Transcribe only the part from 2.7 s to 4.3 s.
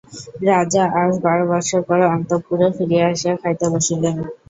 ফিরিয়া আসিয়া খাইতে বসিলেন।